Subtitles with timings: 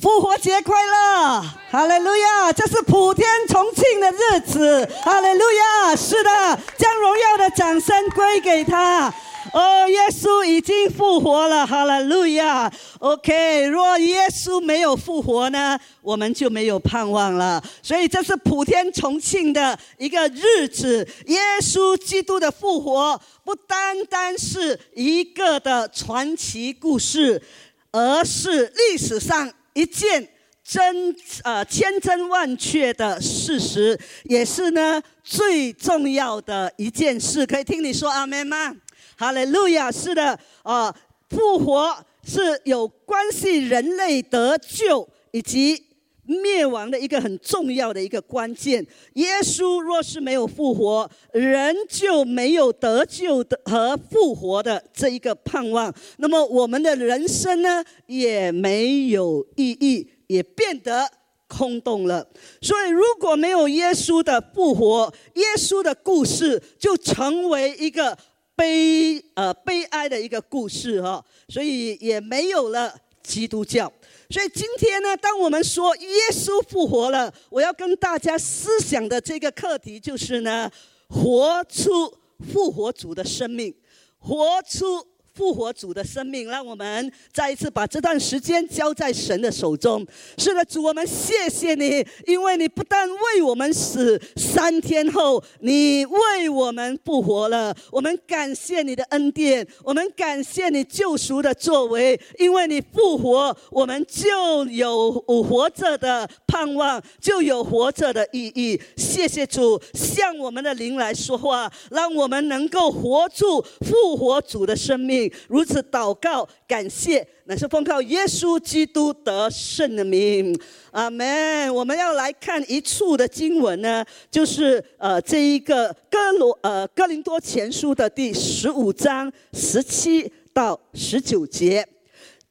[0.00, 1.42] 复活节快乐，
[1.72, 2.52] 哈利路亚！
[2.52, 5.96] 这是普天同庆的日子，哈利路亚！
[5.96, 6.30] 是的，
[6.76, 9.12] 将荣耀的掌声归给他。
[9.52, 12.72] 哦，耶稣已经复活了，哈利路亚。
[13.00, 17.60] OK，若耶稣没有复活呢，我们就没有盼望了。
[17.82, 21.06] 所以这是普天同庆的一个日子。
[21.26, 27.42] 耶稣基督的复活不单单是一个的传奇故事，
[27.90, 29.52] 而是历史上。
[29.78, 30.28] 一件
[30.64, 31.14] 真
[31.44, 37.46] 呃千真万确的事实，也是呢最重要的一件事。
[37.46, 38.74] 可以听你说阿门吗？
[39.16, 39.90] 哈利路亚！
[39.92, 40.92] 是的，哦，
[41.30, 45.80] 复活是有关系人类得救以及
[46.28, 48.86] 灭亡的一个很重要的一个关键。
[49.14, 55.92] 耶稣若是没有复活，人就没有得救的和复活的这一个盼望。
[56.18, 61.10] 那么我们的人生呢，也没有意义，也变得
[61.46, 62.28] 空洞了。
[62.60, 68.16] 所以，如果没有耶稣的复活，耶稣的故事就成为一个
[68.54, 71.24] 悲呃悲哀的一个故事哈。
[71.48, 73.90] 所以，也没有了基督教。
[74.30, 80.70] 所以今天呢，当我们说耶稣复活了，我要跟大家思想的这个课题就是呢，
[81.08, 82.18] 活出
[82.52, 83.74] 复活主的生命，
[84.18, 85.06] 活出。
[85.38, 90.04] 复活主的生命，让我们再一次把这段时间交在神的手中。
[90.36, 97.72] 是的，主，我们谢谢你，因为你不但为我们死，三天后你为我们复活了。
[97.92, 102.20] 我们感谢你的恩典，我们感谢你救赎的作为。
[102.36, 108.80] 因为你复活，我们就有活着的盼望，就有活着的意义。
[108.96, 115.27] 谢谢主，向我们的灵来说话，让我们能够活出复活主的生命。
[115.48, 120.58] 如此祷告，感谢，乃是奉靠耶稣基督得胜的名，
[120.92, 121.74] 阿门。
[121.74, 131.86] 我们要来看一处的经文呢，就是呃这一个哥罗呃哥林多前书的第十五章十七到十九节。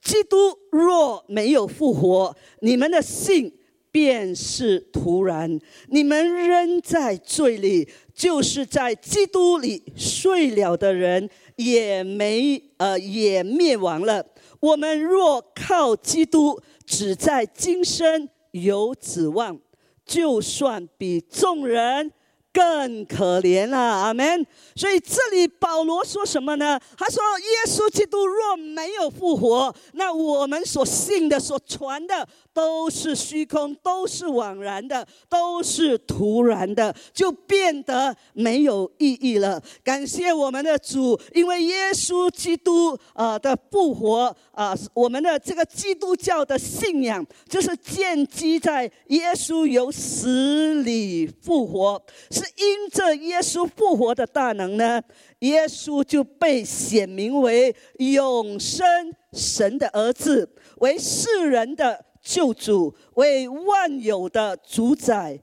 [0.02, 3.52] 基督若没有复活，你们的信
[3.92, 5.60] 便是徒然，
[5.90, 11.30] 你们仍在罪里，就是在基督里睡了的人。
[11.58, 14.26] 也没呃也灭亡了。
[14.62, 19.60] 我们若靠基督，只在今生有指望，
[20.06, 22.14] 就算比众人。
[22.54, 24.44] 更可怜了，阿门。
[24.76, 26.80] 所以这里保罗说什么呢？
[26.98, 52.02] 他说：“耶稣基督若没有复活，那我们所信的、所传的都是虚空，都是枉然的，都是徒然的，就变得没有意义了。”感谢我们的主，因为耶稣基督啊的复活啊，我们的这个基督教的信仰就是建基在耶稣由死里复活，
[52.32, 52.42] 是。
[52.58, 55.00] 因着耶稣复活的大能呢，
[55.42, 58.84] 耶稣就被显明为永生
[59.32, 65.40] 神的儿子，为世人的救主，为万有的主宰，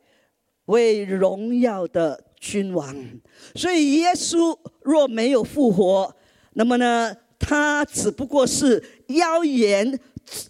[0.67, 2.95] 为荣耀的君王。
[3.55, 6.15] 所以，耶稣若没有复活，
[6.53, 9.99] 那么呢，他只不过是妖言。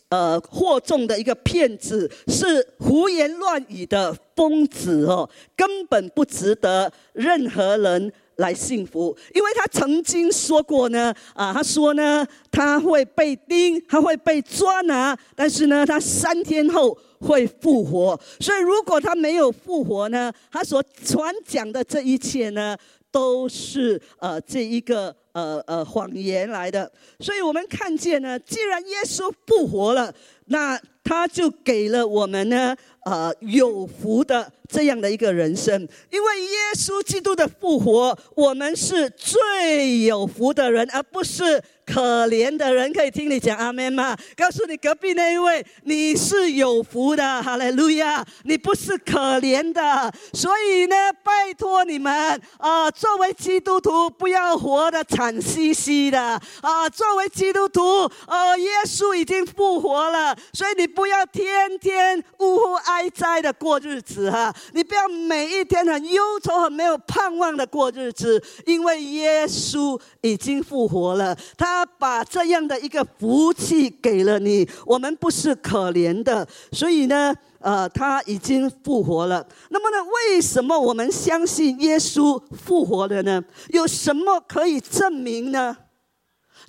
[0.09, 22.77] 呃，惑众的一个骗子，是胡言乱语的疯子哦，根本不值得任何人来幸福，因为他曾经说过呢，啊，他说呢，他会被钉，他会被抓拿，但是呢，他三天后会复活，所以如果他没有复活呢，他所传讲的这一切呢，
[23.11, 25.15] 都是呃这一个。
[25.35, 30.15] 呃呃，谎言来的，所以我们看见呢，既然耶稣复活了，
[30.45, 32.73] 那他就给了我们呢，
[33.05, 35.89] 呃，有福的这样的一个人生。
[36.11, 41.63] 因为耶稣基督的复活，我们是最有福的人，而不是。
[41.87, 44.17] 可怜的人可以听你讲阿门吗？
[44.37, 48.25] 告诉你隔壁那一位，你是有福的，哈利路亚！
[48.45, 56.21] 你不是可怜的，所以呢，拜托你们啊，作为基督徒不要活得惨兮兮的
[56.63, 56.89] 啊！
[56.89, 64.55] 作为基督徒，哦，耶稣已经复活了，所以你不要天天呜呼哀哉的过日子哈！
[64.73, 71.74] 你不要每一天很忧愁、很没有盼望的过日子，因为耶稣已经复活了，他。
[71.75, 79.45] 他把这样的一个福气给了你，我们不是可怜的，所以呢，呃，他已经复活了。
[79.71, 83.43] 那么呢，为什么我们相信耶稣复活了呢？
[83.71, 85.77] 有什么可以证明呢？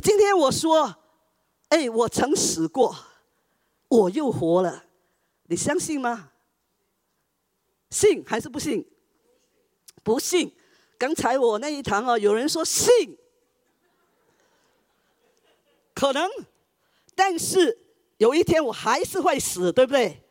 [0.03, 0.95] 今天我说，
[1.69, 2.95] 哎，我曾死过，
[3.87, 4.85] 我又活了。
[5.47, 6.31] 你相信吗？
[7.91, 8.83] 信还是不信？
[10.03, 10.51] 不信。
[10.97, 13.15] 刚才我那一堂哦，有人说信，
[15.95, 16.29] 可能，
[17.15, 17.75] 但是
[18.17, 20.21] 有一天我还是会死，对不对？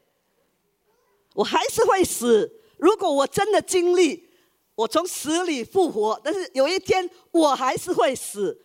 [1.34, 2.61] 我还是会死。
[2.76, 4.28] 如果我真的经历
[4.75, 8.61] 我从死里复活，但是有一天我还是会死。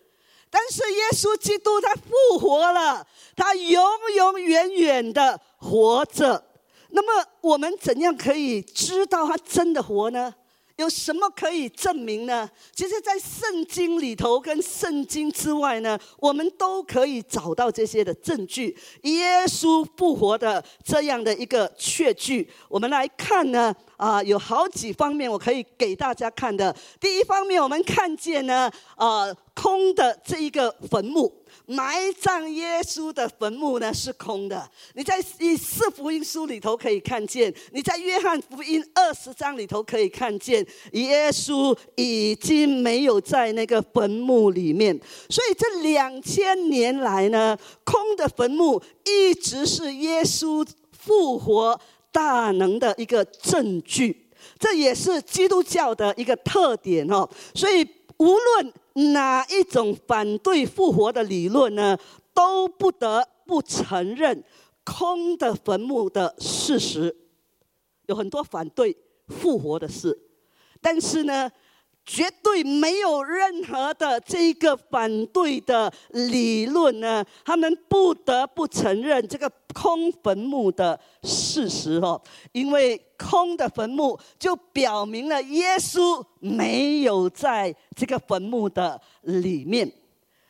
[0.51, 3.83] 但是耶稣基督他复活了，他永
[4.15, 6.43] 永远远的活着。
[6.89, 10.33] 那么我们怎样可以知道他真的活呢？
[10.79, 12.49] 有什么可以证明呢？
[12.73, 18.73] 其实，在圣经里头跟圣经之外呢，我们都可以找到这些的证据。
[19.01, 26.73] 耶稣复活的这样的一个确据，我们来看呢，啊，有好几方面我可以给大家看的。
[26.97, 31.38] 第一方面，我们看见呢，啊，空的这一个坟墓。
[31.69, 34.67] 埋葬耶稣的坟墓呢是空的。
[34.95, 44.99] 你在以四福音书里头可以看见，你在约翰福音二十章里头可以看见，耶稣已经没有在那个坟墓里面。
[45.29, 51.79] 所以这两千年来呢，空的坟墓一直是耶稣复活
[52.11, 54.27] 大能的一个证据。
[54.57, 57.29] 这也是基督教的一个特点哦。
[57.53, 57.87] 所以
[58.17, 58.73] 无论。
[59.13, 61.97] 哪一种反对复活的理论呢？
[62.33, 64.43] 都不得不承认
[64.83, 67.15] 空的坟墓的事实。
[68.05, 68.95] 有很多反对
[69.27, 70.17] 复活的事，
[70.81, 71.51] 但是呢？
[72.09, 82.19] 绝对没有任何的这个反对的理论呢，他们不得不承认这个空坟墓的事实哦，
[82.51, 89.98] 因为空的坟墓就表明了耶稣没有在这个坟墓的里面。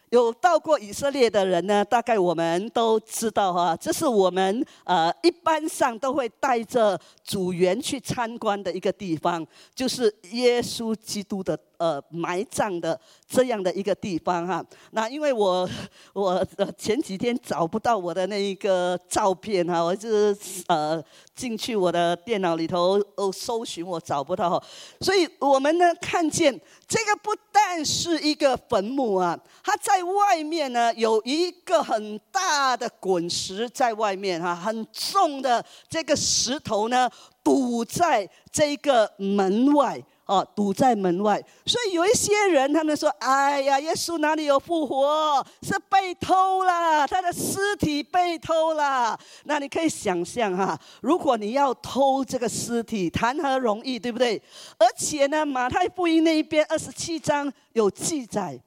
[0.10, 9.46] 有到过以色列的人呢，大概我们都知道哈，这是我们呃一般上都会带着组员去参观的一个地方，
[9.76, 12.98] 就是耶稣基督的呃埋葬的
[13.28, 14.64] 这样的一个地方哈。
[14.92, 15.70] 那因为我
[16.14, 16.48] 我
[16.78, 21.04] 前几天找不到我的那一个照片哈，我就是呃
[21.36, 24.64] 进去我的电脑里头哦搜寻我找不到，
[25.02, 30.00] 所以我们呢看见这个不但是一个坟墓啊，它在。
[30.00, 37.10] 在外面呢，有一个很大的滚石在外面哈，很重的这个石头呢，
[37.44, 41.44] 堵在这个门外哦，堵在门外。
[41.66, 45.44] 所以有一些人他们说：“哎呀，耶稣哪里有复活？
[45.64, 54.40] 是被偷了，他的尸体被偷了。”那你可以想象哈，如果你要偷这个尸体，谈何容易，对不对？
[54.78, 58.62] 而且呢，马太福音那一边二十七章有记载。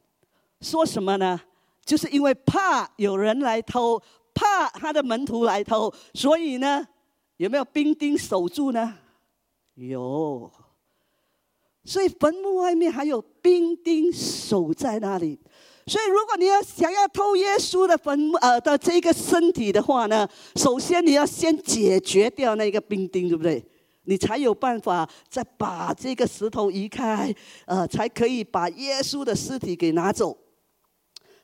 [0.60, 1.40] 说什么呢？
[1.84, 4.02] 就是因为怕有人来偷，
[4.34, 6.84] 怕他的门徒来偷，所以呢，
[7.36, 8.94] 有没有兵丁守住呢？
[9.74, 10.50] 有。
[11.84, 15.38] 所以坟墓外面还有兵丁守在那里。
[15.86, 23.64] 所以如果你要想要偷耶稣的坟墓呃的这个身体的话呢，首先你要先解决掉那个兵丁，对不对？
[24.04, 27.34] 你才有办法再把这个石头移开，
[27.66, 30.36] 呃，才可以把耶稣的尸体给拿走。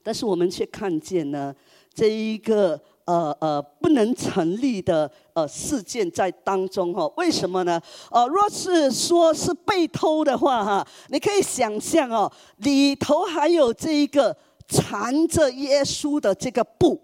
[0.03, 1.55] 但是我们却看见呢，
[1.93, 7.11] 这一个呃呃不能成立的呃事件在当中哈？
[7.17, 7.81] 为什么呢？
[8.11, 14.37] 呃，若是说是被偷的话哈，你可以想象哦，里头还有这一个
[14.69, 17.01] 缠着耶稣的这个布，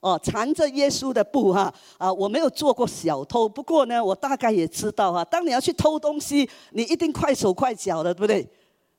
[0.00, 8.44] 哦，缠着耶稣的布哈啊，我没有做过小偷，不过呢，我大概也知道哈，当你要去偷东西，你一定快手快脚的，对不对？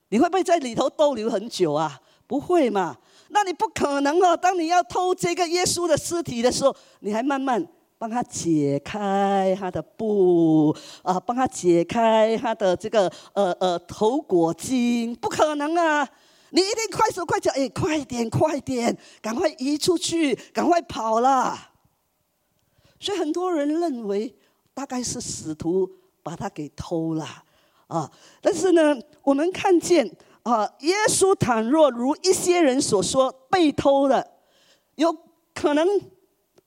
[0.08, 2.00] 你会不会在里头逗留很久啊？
[2.26, 2.96] 不会嘛？
[3.28, 4.36] 那你不可能哦！
[4.36, 7.66] 当你要偷这个耶稣的尸体的时候，你还慢慢
[7.98, 16.08] 帮他解开他的布啊，帮他解开他的这个呃呃头裹巾，不可能啊！
[16.50, 21.58] 你一定快手快脚，哎，快点快点，赶快移出去，赶快跑了。
[23.00, 24.34] 所以很多人认为
[24.72, 25.90] 大概是使徒
[26.22, 27.26] 把他给偷了
[27.88, 30.16] 啊，但是呢，我们看见。
[30.46, 34.24] 啊，耶稣倘若如一些人所说被偷了，
[34.94, 35.12] 有
[35.52, 35.84] 可能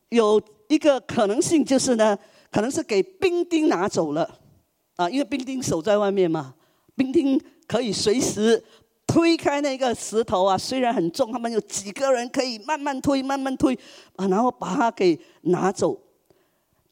[0.09, 2.19] 有一个可能性就是呢，
[2.51, 4.38] 可能是给兵丁拿走了，
[4.98, 6.55] 啊，因为兵丁守在外面嘛，
[6.93, 8.62] 兵丁可以随时
[9.07, 13.74] 推开那个石头啊，虽然很重，他们有几个人可以慢慢推，慢慢推，
[14.17, 15.98] 啊，然后把它给拿走。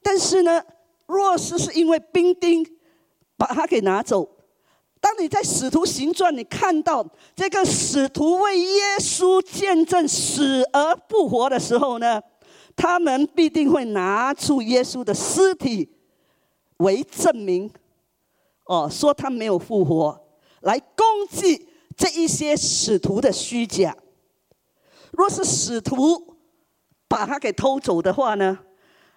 [0.01, 0.63] 但是呢，
[1.05, 2.65] 若是是因为兵丁
[3.35, 4.36] 把它给拿走。
[4.99, 12.21] 当你在使徒行传，你看到这个使徒为耶稣见证死而复活的时候呢，
[12.75, 15.89] 他们必定会拿出耶稣的尸体
[16.77, 17.71] 为证明，
[18.65, 20.19] 哦，说他没有复活，
[20.61, 23.95] 来攻击这一些使徒的虚假。
[25.11, 26.35] 若是使徒
[27.07, 28.59] 把他给偷走的话呢？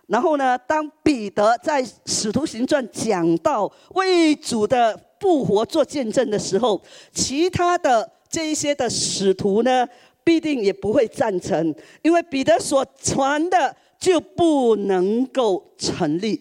[0.07, 9.87] 然后呢，当彼得在使徒行传讲到为主的复活做见证的时候，其他的这一些的使徒呢？
[10.23, 16.39] 必定也不会赞成，因为彼得所传的就不能够成立。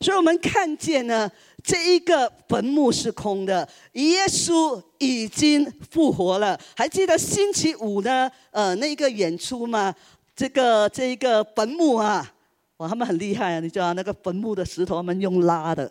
[0.00, 1.28] 所以我们看见呢，
[1.62, 6.58] 这一个坟墓是空的，耶稣已经复活了。
[6.76, 8.30] 还记得星期五呢？
[8.52, 9.92] 呃，那个演出吗？
[10.34, 12.32] 这个这一个坟墓啊，
[12.76, 13.60] 哇，他们很厉害啊！
[13.60, 15.90] 你知道那个坟墓的石头，他们用拉的。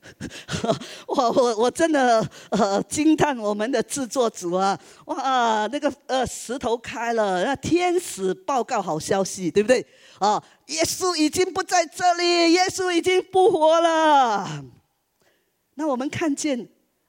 [1.06, 4.78] 我我我真的呃惊叹我们的制作组啊！
[5.06, 9.84] 哇，那个呃石头开了，那天使报告好消息，对不对？
[10.18, 14.64] 啊，耶稣已经不在这里，耶稣已经复活了。
[15.74, 16.68] 那我们看见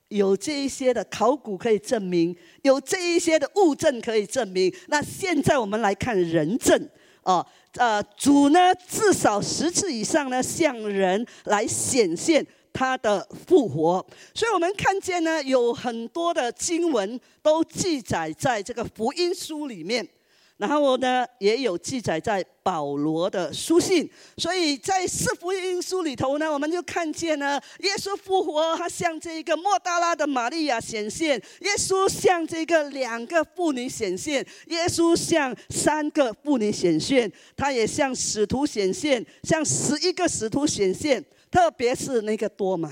[0.09, 4.73] 有这一些的考古可以证明，有这一些的物证可以证明。
[4.87, 6.89] 那现在我们来看人证
[7.23, 7.45] 啊，
[7.77, 12.45] 呃，主呢至少十次以上呢向人来显现。
[12.79, 20.07] 他的复活，所以我们看见呢，有很多的经文都记载在这个福音书里面，
[20.55, 24.09] 然后呢，也有记载在保罗的书信。
[24.37, 41.21] 所以在四福音书里头呢，我们就看见呢，耶稣复活，他向这个莫大拉的玛利亚显现；耶稣向这个两个妇女显现；耶稣向三个妇女显现；他也向使徒显现，向十一个使徒显现。
[41.51, 42.91] 特别是那个多玛，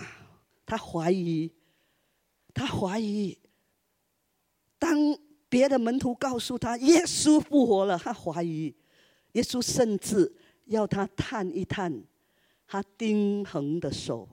[0.66, 1.52] 他怀疑，
[2.54, 3.38] 他怀疑。
[4.80, 5.18] 当
[5.50, 8.74] 别的门徒告诉他耶稣复活了，他怀疑。
[9.34, 10.36] 耶稣甚至
[10.66, 12.04] 要他探一探
[12.68, 14.28] 他钉痕的手。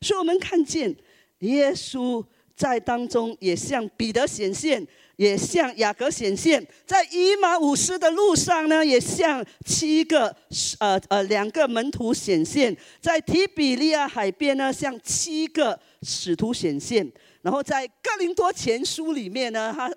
[0.00, 0.96] 所以我们看见
[1.40, 2.24] 耶稣
[2.56, 4.86] 在当中也向彼得显现。
[5.16, 10.34] 也向雅各显现，在以马五斯的路上呢，也向七个
[10.80, 17.06] 呃呃两个门徒显现；在提比利亚海边呢，向七个使徒显现；
[17.42, 19.88] 然后在哥林多前书里面呢，他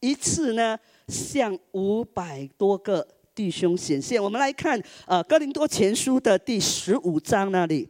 [0.00, 4.22] 一次呢向五百多个弟兄显现。
[4.22, 7.88] 我们来看呃哥林多前书的第十五章那里，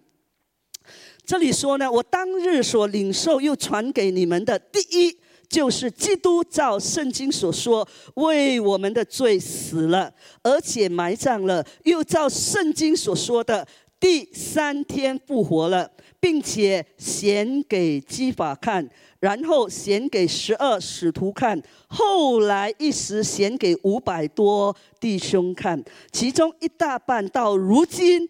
[1.26, 5.18] 这里说呢，我当日所领受又传给你们的第一。
[5.48, 13.64] 就是基督照圣经所说，为我们的罪死了，而且埋葬了，又照圣经所说的
[14.00, 18.90] 第三天复活了，并且显给基法看，
[19.20, 25.80] 然后显给十二使徒看，后来一时显给五百多弟兄看，
[26.10, 28.28] 其中一大半到如今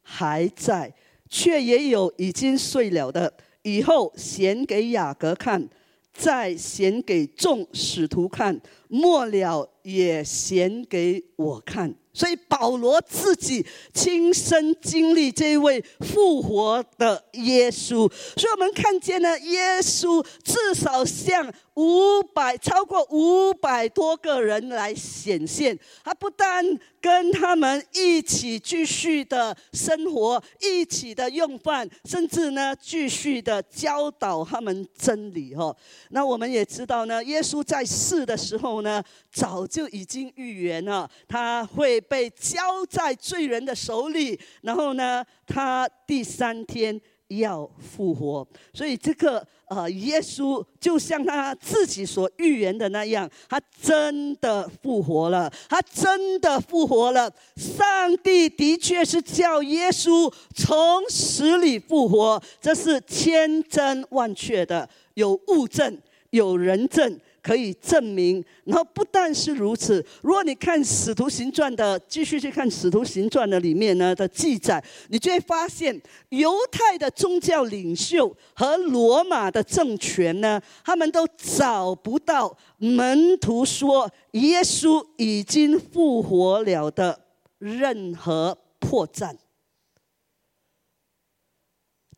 [0.00, 0.94] 还在，
[1.32, 5.66] 却也有已经睡了的，以后显给雅各看。
[6.14, 11.90] 再显给众使徒看，末了也显给我看。
[12.12, 25.76] 所以保罗自己亲身经历这位复活的耶稣，所以我们看见呢，耶稣至少向五百超过五百多个人来显现。
[26.04, 26.62] 他不但
[27.02, 35.54] 跟他们一起继续的生活，一起的用饭，甚至呢继续的教导他们真理。
[35.54, 35.76] 哈，
[36.10, 42.00] 那我们也知道呢，耶稣在世的时候呢，早就已经预言了，他会。
[42.12, 47.00] 被交在罪人的手里，然后呢，他第三天
[47.38, 48.46] 要复活。
[48.72, 57.32] 所以这个呃，耶稣就像他自己所预言的那样，他真的复活了，他真的复活了。
[57.56, 65.98] 上帝的确是叫耶稣从死里复活，这是千真万确的，有物证，
[66.30, 67.18] 有人证。
[67.42, 87.18] 可以证明，然后不但是如此，如果你看《使徒行传》的，继续去看《使徒行传》的里面呢的记载，你就会发现，犹太的宗教领袖和罗马的政权呢，他们都找不到门徒说耶稣已经复活了的
[87.58, 89.34] 任何破绽。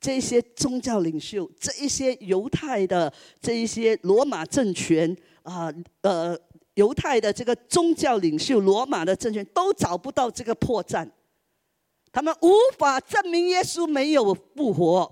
[0.05, 6.39] 这些宗教领袖，这一些犹太的这一些罗马政权啊，呃，
[6.75, 11.09] 犹太的这个宗教领袖，罗马的政权都找不到这个破绽，
[12.13, 15.11] 他们无法证明耶稣没有复活。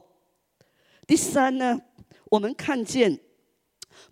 [1.07, 1.81] 第三呢，
[2.27, 3.19] 我们看见，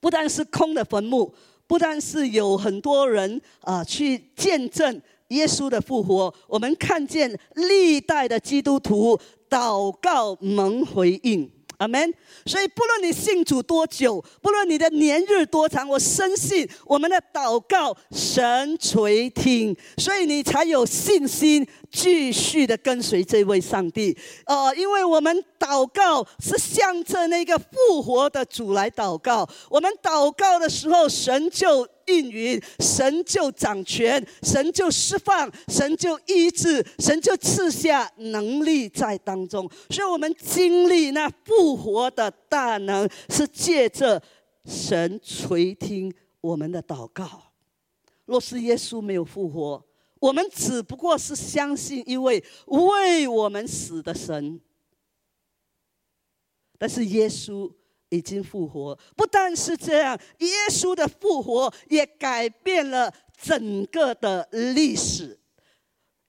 [0.00, 1.34] 不但是空的坟墓，
[1.66, 4.98] 不但是有很多人啊去见证
[5.30, 9.18] 耶稣的复活，我们看见历代的基督徒
[9.48, 11.50] 祷告蒙回应。
[11.78, 12.12] 阿门。
[12.44, 24.14] 所以，不论你信主多久，不论你的年日多长，我深信我们的祷告神垂听，所以你才有信心继续的跟随这位上帝。
[24.44, 31.88] 呃，因为我们祷告是向着那个复活的主来祷告，我们祷告的时候，神就。
[32.10, 39.70] 应允，神就掌权，神就释放，神就医治，神就赐下能力在当中。
[39.90, 44.22] 所以，我们经历那复活的大能，是借着
[44.64, 47.52] 神垂听我们的祷告。
[48.26, 49.82] 若是耶稣没有复活，
[50.18, 54.60] 我们只不过是相信一位为我们死的神。
[56.78, 57.70] 但是耶稣。
[58.10, 65.38] 已经复活，不但是这样，耶稣的复活也改变了整个的历史。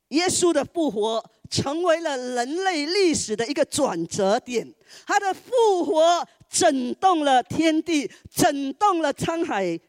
[0.10, 4.74] 耶稣的复活成为了人类历史的一个转折点，
[5.06, 9.80] 他的复活震动了天地，震动了沧海，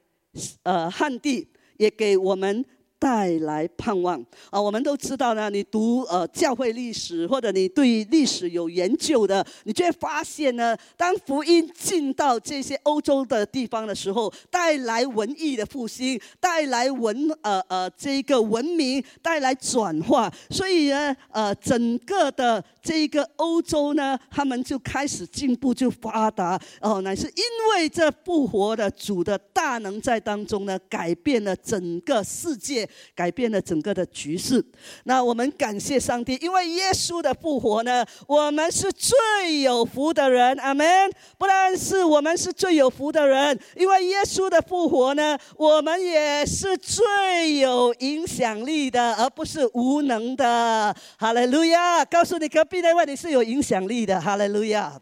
[0.63, 2.65] 呃，旱地，也给我们。
[3.03, 4.63] 带来盼望啊！
[4.63, 27.43] 我们都知道呢，你读呃教会历史，或者你对历史有研究的，你就会发现呢，当福音进到这些欧洲的地方的时候，带来文艺的复兴，带来文呃呃这个文明，带来转化，所以呢呃整个的这个欧洲呢，他们就开始进步，就发达哦，乃是因
[27.75, 32.89] 为这复活的主的大能在当中呢，改变了整个世界。
[33.15, 34.65] 改变了整个的局势。
[35.05, 40.57] 那我们感谢上帝，因为耶稣的复活呢，我们是最有福的人。
[40.59, 41.11] 阿门。
[41.39, 50.95] 不但是我们是最有福的人，因为耶稣的复活呢，我们也是最有影响力的，而不是无能的。
[51.17, 52.05] 哈利路亚！
[52.05, 54.21] 告诉你隔壁那位，你是有影响力的。
[54.21, 55.01] 哈利路亚。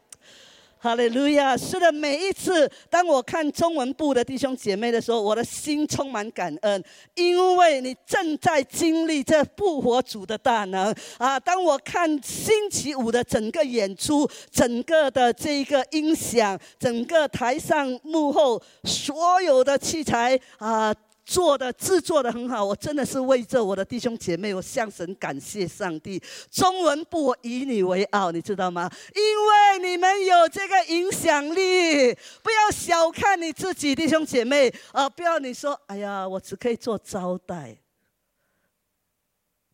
[0.82, 1.54] 哈利路亚！
[1.54, 6.82] 是的，每一次当我看中文部的弟兄姐妹的时候，我的心充满感恩，
[7.14, 11.38] 因为你正在经历这复活主的大能啊！
[11.38, 20.94] 当我看星期五的整个演出，整个的这个音响，整个台上幕后所有的器材啊。
[21.30, 26.20] 做的制作的很好，我真的是为着我的弟兄姐妹，我向神感谢上帝。
[26.50, 28.90] 中文部我以你为傲，你知道吗？
[29.14, 32.12] 因为你们有这个影响力，
[32.42, 35.08] 不要小看你自己，弟兄姐妹啊！
[35.08, 37.78] 不要你说，哎呀，我只可以做招待。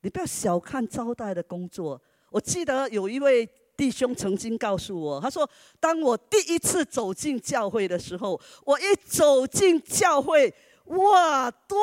[0.03, 1.99] 你不要小看招待的工作。
[2.29, 5.49] 我记得有一位弟兄曾经告诉我，他说，
[5.81, 10.53] 当我第一次走进教会的时候，我一走进教会。
[10.87, 11.79] 哇，多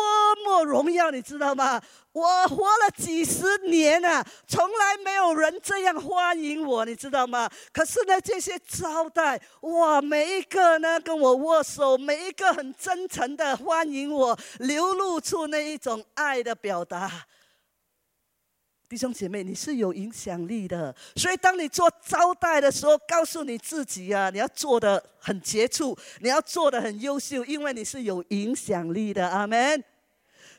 [0.46, 1.82] 么荣耀，你知道吗？
[2.14, 7.50] 我活了几十年啊，从来没有人这样欢迎我，你知道吗？
[7.74, 17.26] 可是呢，这些招待，哇，每一个呢跟我握手，每一个很真诚的欢迎我，流露出那一种爱的表达。
[18.94, 29.28] 弟兄姐妹，你是有影响力的，所以当你做招待的时候，告诉你自己啊，你要做的很杰出，你要做的很优秀，因为你是有影响力的。
[29.28, 29.84] 阿门。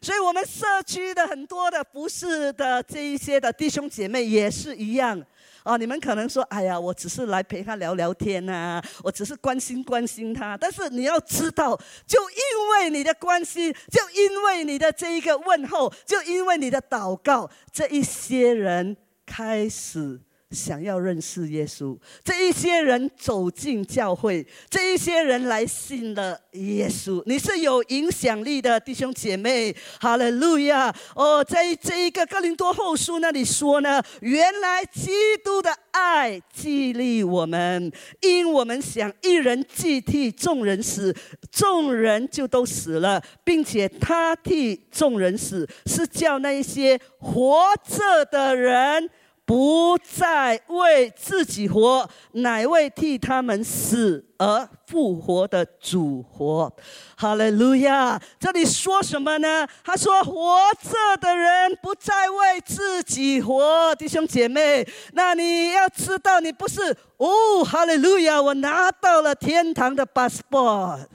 [0.02, 5.24] 所以我们社区的很多的不是的这一些的弟兄姐妹也是一样。
[5.64, 10.56] 哦，你们可能说，哎呀，我只是来陪他聊聊天呐，我只是关心关心他。
[10.56, 11.74] 但是你要知道，
[12.06, 20.20] 就因为你的关心，就因为你的这一个问候，就因为你的祷告，这一些人开始。
[20.54, 27.22] 想要认识耶稣，这一些人走进教会，这一些人来信了耶稣。
[27.26, 30.94] 你是有影响力的弟兄姐妹，哈利路亚！
[31.16, 35.10] 哦，在这一个哥林多后书那里说呢，原来基
[35.44, 37.90] 督的爱激励我们，
[38.20, 41.14] 因我们想一人既替众人死，
[41.50, 49.10] 众人就都死了，并且他替众人死，是叫那一些活着的人。
[49.46, 56.72] 不再为自己活，乃为替他们死而复活的主活。
[57.16, 58.18] 哈利路亚！
[58.40, 59.68] 这里说什么呢？
[59.84, 66.80] 他说：“活着的人不再为自己活。”弟兄姐妹，那你要知道，你不是
[67.18, 67.62] 哦。
[67.62, 68.40] 哈利路亚！
[68.40, 71.06] 我拿到了天堂的 passport。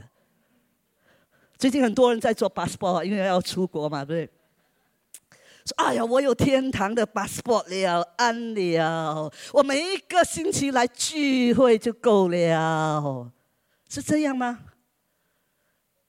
[1.57, 4.38] 最近很多人在做 passport，因为要出国嘛，对不对？
[5.77, 9.31] 哎呀，我有天堂的 passport 了，安了。
[9.51, 13.31] 我每一个星期来聚会就够了，
[13.89, 14.59] 是这样吗？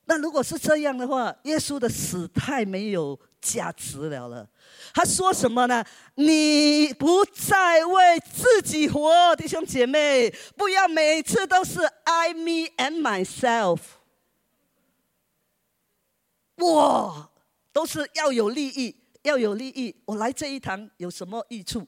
[0.06, 4.48] 那如果是这样的话，耶稣的死太没有价值了了。
[4.92, 5.84] 他说什么呢？
[6.16, 13.78] 你不再为自己活，弟兄姐妹，不要每次都是 I me and myself。
[16.56, 17.30] 哇，
[17.72, 19.94] 都是要有利益，要有利益。
[20.04, 21.86] 我来这一堂有什么益处？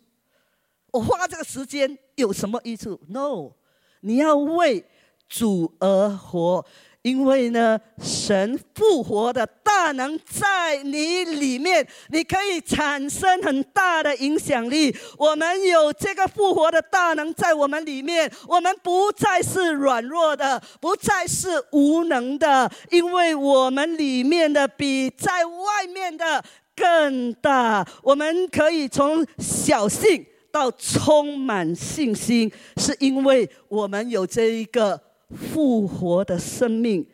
[0.90, 3.52] 我花这个时间有什么益处？No，
[4.00, 4.84] 你要为
[5.28, 6.64] 主而活。
[7.02, 14.94] 因为呢，神复活的大能在你里面，你可以产生很大的影响力。
[15.18, 26.44] 我们有这个复活的大能在我们里面，我们不再是软弱的，不再是无能的，因为我们里面的比在外面的
[26.76, 27.86] 更大。
[28.02, 35.00] 我们可以从小信到充满信心，是因为我们有这一个。
[35.34, 37.06] 复活的生命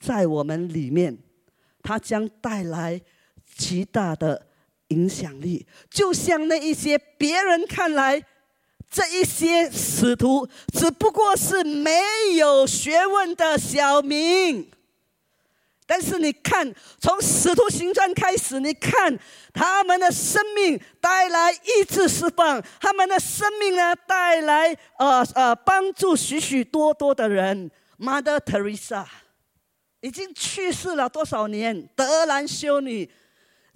[0.00, 1.16] 在我们里面，
[1.84, 3.00] 它将带来
[3.56, 4.48] 极大的
[4.88, 5.64] 影响力。
[5.88, 8.24] 就像那一些别人看来，
[8.90, 12.00] 这一些使徒只不过是没
[12.38, 14.68] 有学问的小民。
[15.90, 19.18] 但是你看，从使徒行传开始，你看
[19.52, 27.68] 他们的生命带来意志释放，他们的生命呢带来呃呃帮助许许多多的人。
[27.98, 29.04] Mother Teresa
[30.00, 31.88] 已经去世了多少年？
[31.96, 33.10] 德兰修女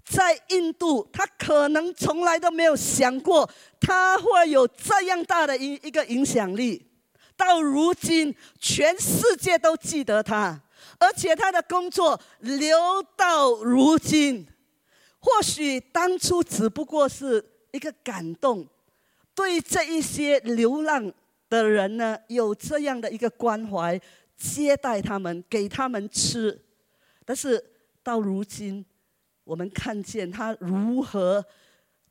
[0.04, 3.50] 在印度，她可能从来都没有想过，
[3.80, 6.86] 她会有这样大的一一个影响力。
[7.36, 10.60] 到如今，全世界都记得她。
[10.98, 14.46] 而且他的工作留到如今，
[15.18, 18.66] 或许当初只不过是一个感动，
[19.34, 21.12] 对这一些流浪
[21.48, 24.00] 的人呢，有这样的一个关怀，
[24.36, 26.64] 接待他们，给他们吃。
[27.24, 27.62] 但是
[28.02, 28.84] 到如今，
[29.42, 31.44] 我们看见他如何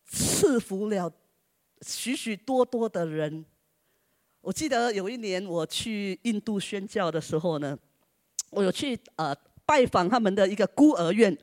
[0.06, 1.12] 赐福了
[1.82, 3.46] 许许多多的人。
[4.41, 7.78] 我记得有一年我去印度宣教的时候呢。
[8.56, 9.36] 我有去呃
[9.66, 11.36] 拜访他们的一个孤儿院，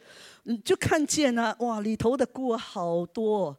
[0.45, 3.57] 嗯，就看见啊，哇，里头的孤儿好多，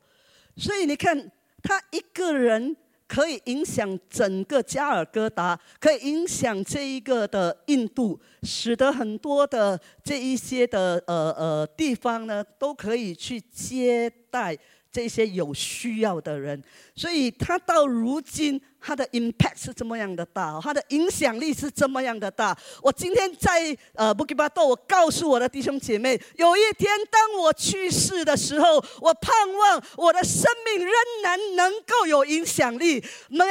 [0.55, 1.31] 所以你看，
[1.63, 2.75] 他一个人
[3.07, 14.57] 可以影响整个加尔各答，可以影响这一个的印度，使得很多的这一些的呃呃地方呢，都可以去接待。
[14.91, 16.61] 这些有需要的人，
[16.95, 22.57] 所以他到如今他的 impact 是这么样的大，他的影响力是这么样的大。
[22.81, 33.45] 我今天在呃布吉巴多，我告诉我的弟兄姐妹，有一天当我去世的时候，我盼望我的生命仍然能够有影响力，每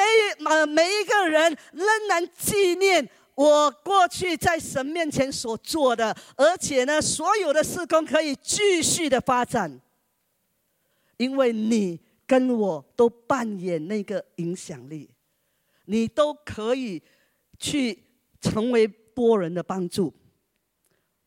[0.45, 9.81] 呃每一个人仍然纪念我过去在神面前所做的，而且呢，所有的事工可以继续的发展。
[11.21, 15.11] 因为你跟我都扮演那个影响力，
[15.85, 17.03] 你都可以
[17.59, 18.03] 去
[18.41, 20.15] 成为多人的帮助。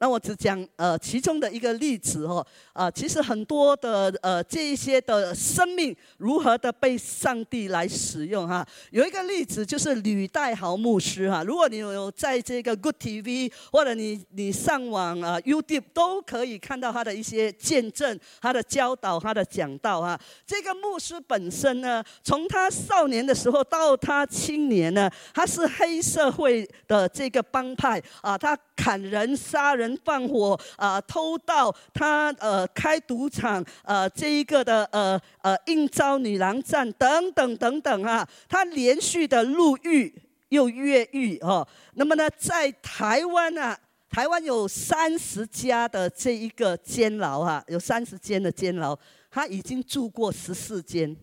[0.04, 8.68] 那我只讲呃其中的一个例子哦，啊，其实很多的呃这一些的生命如何的被上帝来使用哈。
[8.92, 20.20] 有一个例子就是吕代豪牧师哈，如果你有在这个 Good TV 或者你你上网啊 YouTube 都可以看到他的一些见证、他的教导、他的讲道哈。
[20.46, 29.93] 这个牧师本身呢，从他少年的时候到他青年呢，他是黑社会的这个帮派啊，他砍人、杀人。
[30.04, 40.14] 放火啊，偷盗他呃，开赌场呃，这一个的呃呃，应招女郎站等等等等啊，他连续的入狱
[40.50, 41.68] 又越狱哦。
[41.94, 43.80] 那么呢，在台湾啊，
[44.10, 48.98] 台湾有三十家的这一个监牢啊，有三十间的监牢，
[49.32, 51.16] 他已经住过十四间，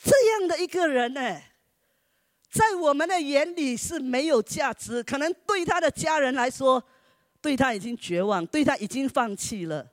[0.00, 1.40] 这样的一个人呢。
[2.50, 6.82] 在我们的眼里是没有价值，可能对他的家人来说，
[7.40, 9.86] 对他已经绝望，对他已经放弃了。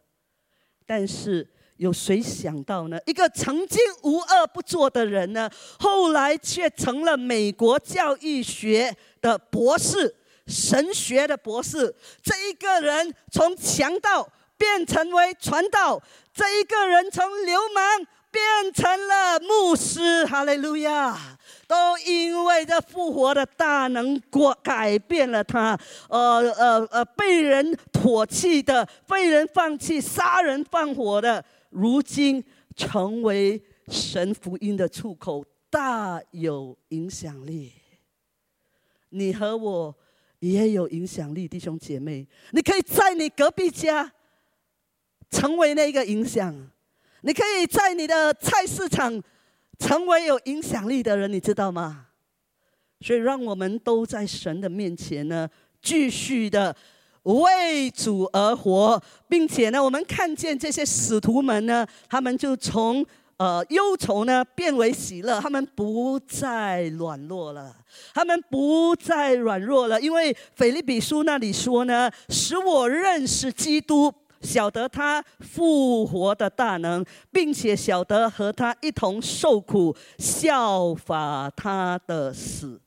[0.85, 2.97] 但是有谁想到呢？
[3.05, 10.15] 一个曾经无恶不作的人呢，后来却成了美国教育学的博士，
[10.47, 11.93] 神学的博士。
[12.23, 14.25] 这一个人从强盗
[14.57, 16.01] 变成为传道，
[16.33, 20.25] 这一个人从流氓变成了牧师。
[20.25, 21.37] 哈利路亚。
[21.67, 32.43] 都因为这复活的大能过改变了他，呃呃呃，被人唾弃的，被人放弃，杀人放火的，如今
[32.75, 37.73] 成为神福音的出口，大有影响力。
[39.09, 39.95] 你和我
[40.39, 44.11] 也有影响力，弟兄姐妹，你可以在你隔壁家
[45.31, 46.53] 成为那个影响，
[47.21, 49.21] 你可以在你的菜市场
[49.79, 52.07] 成为有影响力的人，你知道吗？
[53.01, 55.49] 所以，让我们都在神的面前呢，
[55.81, 56.75] 继续的
[57.23, 63.05] 为主而活，并且呢，我们看见这些使徒们呢，他们就从。
[63.37, 67.75] 呃，忧愁呢变为喜乐，他们不再软弱了，
[68.13, 74.09] 他们不再软弱了，因为腓利比书那里说呢，使我认识基督，
[74.45, 82.79] 晓得他复活的大能，并且晓得和他一同受苦，效法他的死。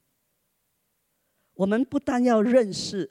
[1.55, 3.11] 我们不但要认识，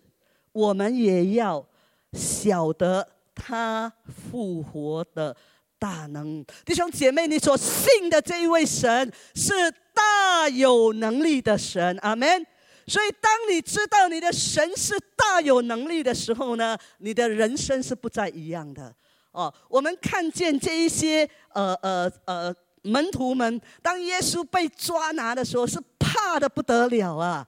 [0.53, 1.67] 我们也要
[2.13, 5.35] 晓得他复活的。
[5.79, 9.51] 大能，弟兄姐妹，你所信的这一位神是
[9.93, 12.43] 大有能力的神，阿门。
[12.87, 18.93] 所以，当你知道你的神是大有能力的时候呢，你的人生是不再一样的。
[19.31, 27.47] 哦，我们看见这一些呃呃呃门徒们，当耶稣被抓拿的时候，是怕的不得了啊，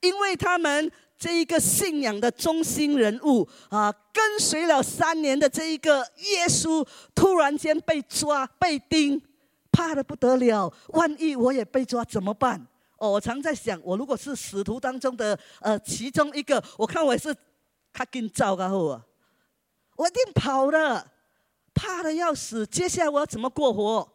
[0.00, 0.90] 因为他们。
[1.22, 6.82] 这一个信仰的中心人物啊，跟随了三年的这一个耶稣，
[7.14, 9.20] 突然间被抓被钉，
[9.70, 10.72] 怕的不得了。
[10.94, 12.66] 万一我也被抓怎么办？
[13.00, 17.34] 哦，我常在想，我如果是使徒当中的呃其中一个，我看我是
[17.94, 19.02] 他更糟糕啊！
[19.96, 21.10] 我一定跑了，
[21.72, 22.66] 怕的要死。
[22.66, 24.06] 接下来我要怎么过活？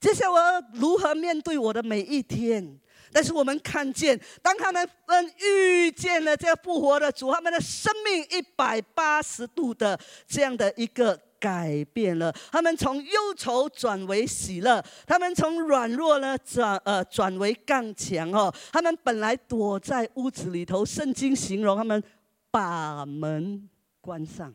[0.00, 2.80] 接下来我要如何面对我的每一天？
[3.12, 12.32] 但是我们看见，当他们嗯遇见了这个复活的主，他们的生命一百八十度的这样的一个改变了。
[12.50, 18.54] 他们从忧愁转为喜乐，他们从软弱呢转呃转为刚强哦。
[18.72, 22.02] 他们本来躲在屋子里头，圣经形容他们
[22.50, 23.68] 把门
[24.00, 24.54] 关上，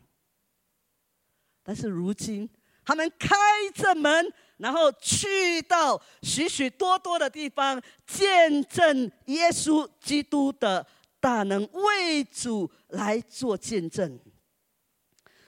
[1.62, 2.48] 但是如今
[2.84, 3.36] 他们开
[3.74, 4.32] 着门。
[4.58, 10.86] 然后去到许许多多的地方，见证耶稣基督的
[11.18, 14.20] 大能，为主来做见证。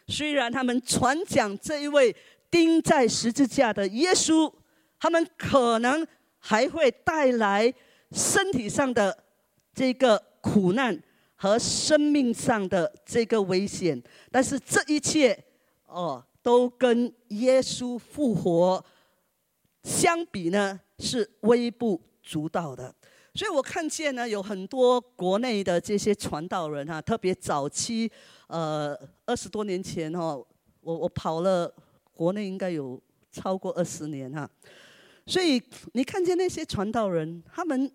[0.06, 2.14] 虽然他们传讲这一位
[2.50, 4.52] 钉在十字架的耶稣，
[4.98, 6.06] 他们可能
[6.38, 7.72] 还会带来
[8.12, 9.24] 身体上的
[9.74, 11.02] 这个苦难
[11.34, 15.36] 和生命上的这个危险，但是这一切
[15.86, 18.84] 哦，都跟耶稣复活。
[19.82, 22.94] 相比呢，是微不足道的。
[23.34, 28.10] 所以我看见呢，有很多国内的这些传道人哈，特别早期，
[28.54, 30.36] 呃，二十多年前哈，
[30.80, 31.74] 我我跑了
[32.12, 34.48] 国内应该有超过二十年哈。
[35.26, 35.60] 所以
[35.92, 37.90] 你看见那些传道人，他们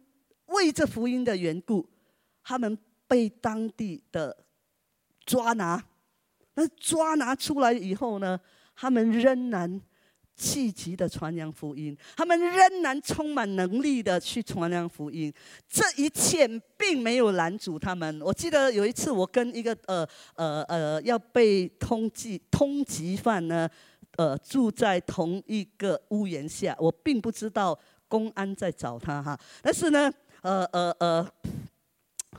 [0.48, 1.88] 为这福音的缘故，
[2.44, 4.36] 他们被当地的
[5.26, 5.82] 抓拿，
[6.56, 8.38] 那抓拿出来以后呢，
[8.76, 9.82] 他们仍然。
[10.40, 15.32] 积极的传扬福音，他们仍然充满能力的去传扬福音，
[15.68, 16.48] 这一切
[16.78, 18.22] 并没有拦阻他们。
[18.22, 23.70] 我记得有一次，我跟一个呃呃呃要被通缉通缉犯呢，
[24.16, 30.10] 呃住在同一个屋檐下，我并不知道公安在找他哈，但是呢，
[30.42, 31.32] 呃呃呃。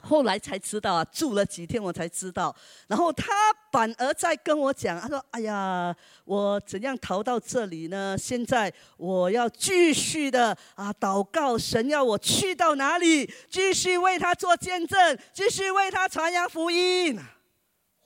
[0.03, 2.55] 后来才知道啊，住了几天我才知道。
[2.89, 3.33] 然后他
[3.71, 8.17] 反而在跟我讲，他说：“哎呀，我怎样逃到这里呢？
[8.19, 17.19] 现在我要继续的啊祷告，神要我去到哪里，继续为他做见证，继续为他传扬福音。”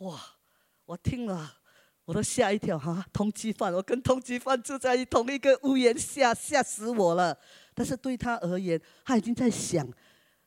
[0.00, 0.20] 哇！
[0.86, 1.50] 我听了
[2.04, 7.34] 我都吓一跳哈，通缉犯，我跟通缉犯住在同一个屋檐下，吓死我了。
[7.72, 9.88] 但是对他而言，他已经在想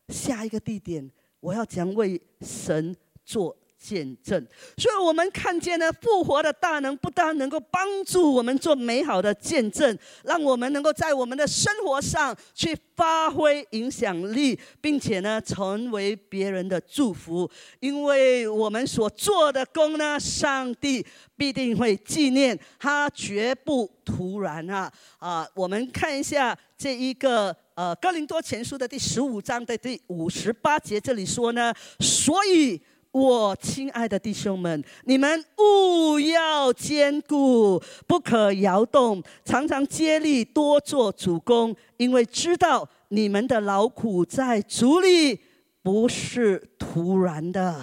[0.10, 1.10] 下一个地点。
[1.40, 2.96] 我要将为神
[3.26, 4.44] 做见证，
[4.76, 17.48] 所以我们看见呢，复活的大能不但能够帮助我们做美好的见证，让我们能够在我们的生活上去发挥影响力，并且呢，成为别人的祝福。
[17.80, 25.48] 因为我们所做的功呢，上帝必定会纪念，他绝不突然啊啊！
[25.54, 27.56] 我们看一下这一个。
[27.78, 45.40] 呃，哥林多前书的第十五章的第五十八节，这里说呢，所以我亲爱的弟兄们，你们务要坚固，不可摇动，常常接力，多做主公，因为知道你们的劳苦在主里
[45.84, 47.80] 不是突然的。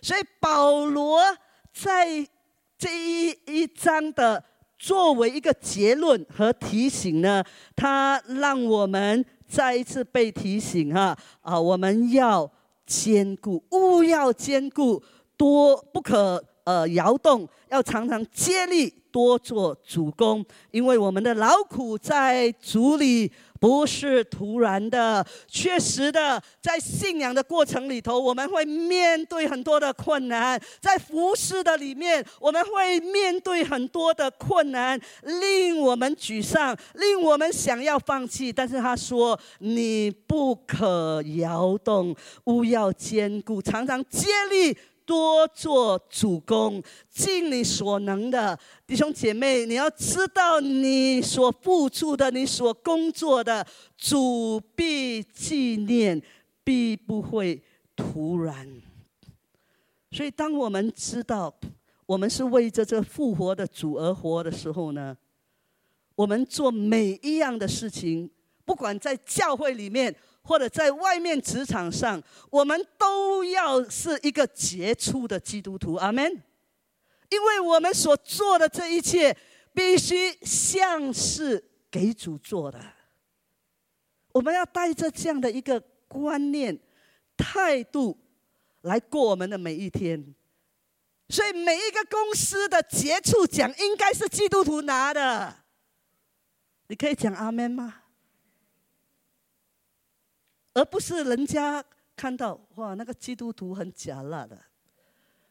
[0.00, 1.22] 所以保罗
[1.72, 2.26] 在
[2.76, 4.42] 这一一章的。
[4.82, 7.44] 作为一个结论和提醒呢，
[7.76, 12.50] 它让我们再一次被提醒哈啊，我们要
[12.84, 15.00] 兼顾，勿要兼顾，
[15.36, 18.94] 多不可呃摇动，要常常接力。
[19.12, 38.50] 多做主公，因为我们的劳苦在主里不是突然的，确实的，在信仰的过程里头，我们会面对很多的困难；在服侍的里面，我们会面对很多的困难，令我们沮丧，令我们想要放弃。
[38.50, 44.74] 但是他说：“你不可摇动，勿要坚固，常常接力。”
[45.12, 53.66] 多做主公，尽你所能的弟兄姐妹，你要知道，你所付出的，你所工作的，
[53.98, 56.22] 主必纪念，
[56.64, 57.62] 必不会
[57.94, 58.66] 突然。
[60.12, 61.54] 所以，当我们知道
[62.06, 65.14] 我们是为着这复活的主而活的时候呢，
[66.14, 68.30] 我们做每一样的事情，
[68.64, 70.16] 不管在教会里面。
[70.42, 76.42] 或者在外面职场上，我们都要是一个杰出的基督徒，阿门。
[77.30, 79.36] 因为我们所做的这一切，
[79.72, 82.78] 必须像是给主做的。
[84.32, 86.78] 我们要带着这样的一个观念、
[87.36, 88.18] 态度
[88.82, 90.34] 来过我们的每一天。
[91.28, 95.56] 所以，每一个公司的杰出奖，应该是基督徒拿的。
[96.88, 98.01] 你可以讲阿门吗？
[100.74, 101.84] 而不是人家
[102.16, 104.58] 看到哇，那个基督徒很假辣的，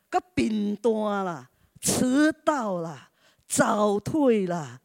[0.10, 3.12] 个饼多啦，迟到啦，
[3.48, 4.82] 早退啦，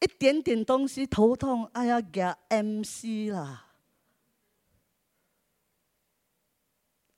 [0.00, 3.66] 一点点东西头痛，哎呀，给 MC 啦。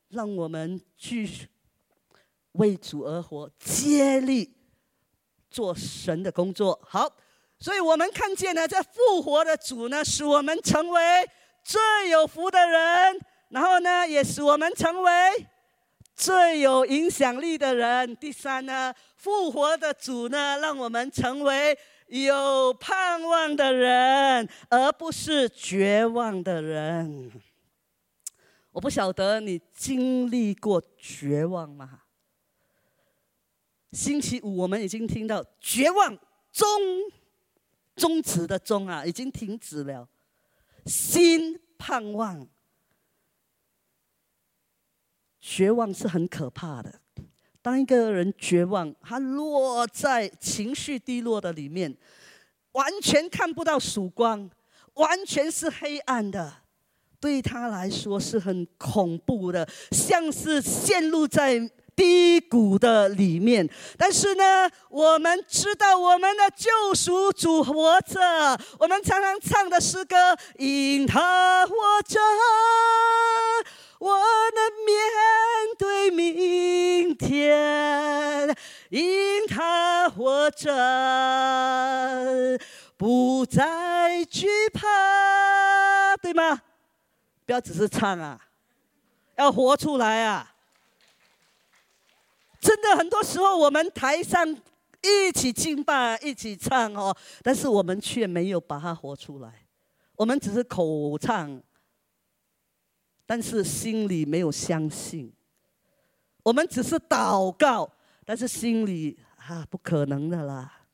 [0.08, 1.48] 让我们继续
[2.52, 4.52] 为主而活，接力
[5.50, 6.78] 做神的工作。
[6.84, 7.10] 好，
[7.58, 11.30] 所以我们看见呢，在复活的主呢，使我们成为。
[11.62, 15.12] 最有福的人，然后呢，也使我们成为
[16.14, 18.16] 最有影响力的人。
[18.16, 21.76] 第三呢，复活的主呢，让我们成为
[22.08, 27.30] 有盼望的人，而不是绝望的人。
[28.72, 32.00] 我不晓得你经历过绝望吗？
[33.92, 36.18] 星期五我们已经听到绝望
[36.50, 36.66] 终
[37.94, 40.08] 终止的终啊，已经停止了。
[40.86, 42.48] 心盼望，
[45.40, 47.00] 绝望是很可怕的。
[47.60, 51.96] 当一个人绝望，他落在情绪低落的里面，
[52.72, 54.50] 完全看不到曙光，
[54.94, 56.62] 完全是黑暗的，
[57.20, 61.70] 对他来说是很恐怖的，像是陷入在。
[62.02, 68.58] 低谷的里面，但是呢，我们知道我们的救赎主活着。
[68.80, 70.16] 我们常常唱的诗歌：
[70.58, 72.18] 因他活着，
[74.00, 74.98] 我能面
[75.78, 78.52] 对明天；
[78.90, 80.68] 因他活着，
[82.96, 86.62] 不再惧怕，对吗？
[87.46, 88.40] 不要只是唱啊，
[89.36, 90.51] 要活出来啊！
[92.72, 94.48] 真的，很多时候我们台上
[95.02, 99.66] 一起敬拜、一起唱哦，但是我们却没有把它活出来。
[100.16, 101.62] 我们只是口唱，
[103.26, 105.30] 但是心里没有相信。
[106.42, 107.92] 我们只是祷告，
[108.24, 110.86] 但是心里啊，不可能的啦。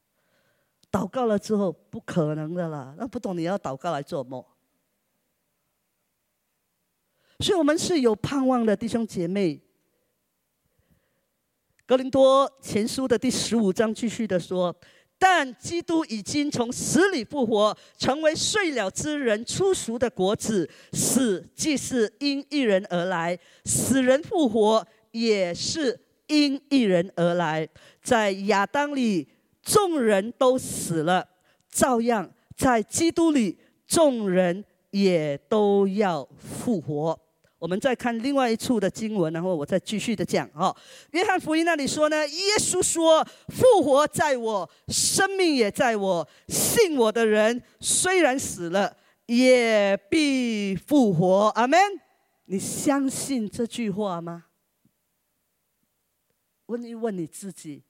[0.91, 2.93] 祷告了之后，不可能的啦。
[2.99, 4.45] 那不懂你要祷告来做梦？
[7.39, 9.63] 所以我们是有盼望的，弟兄姐妹。
[11.89, 14.77] 格林多前书的第十五章继续的说
[15.19, 20.69] ：“但基督已经从死里复活，成为睡了之人出熟的果子。
[20.93, 27.67] 死既是因一人而来，死人复活也是因一人而来。
[28.03, 29.27] 在亚当里，
[29.63, 31.27] 众人都死了，
[31.71, 37.19] 照样在基督里，众人也都要复活。”
[37.59, 40.75] 我们再看另外一处的经文，然后我再继续的讲哦。
[41.11, 46.29] 约翰福音那里说呢，耶稣说：“复活在我，生命也在我。
[46.47, 48.97] 信我的人，虽然死了，
[49.27, 51.79] 也必复活。”阿门。
[52.45, 54.45] 你相信这句话吗？
[56.67, 57.83] 问一问你自己：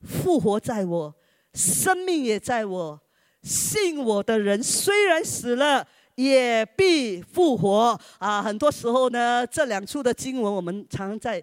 [0.00, 1.14] 复活在我，
[1.52, 3.02] 生命也在我。
[3.42, 5.86] 信我的人，虽然死了。
[6.18, 8.42] 也必复活啊！
[8.42, 11.40] 很多时候呢，这两处的经文我们常在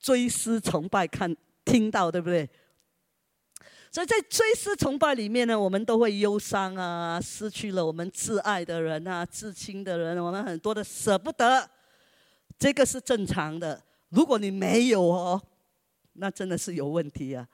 [0.00, 1.32] 追思崇拜看
[1.64, 2.48] 听到，对不对？
[3.92, 11.70] 所以在追思崇拜里面呢，我们都会忧伤啊，失去了我们挚爱的人啊，至亲的人，我们很多的舍不得。
[12.58, 13.80] 这个是正常的。
[14.08, 15.40] 如果你没有哦，
[16.14, 17.46] 那真的是有问题啊！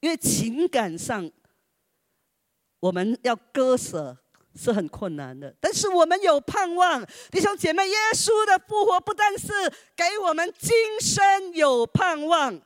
[0.00, 1.30] 因为情感上
[2.80, 4.16] 我们要割舍
[4.54, 9.48] 是很困难的，但是我们有盼望，弟兄姐妹，耶稣的复活不但是
[9.96, 12.60] 给我们今生有盼望，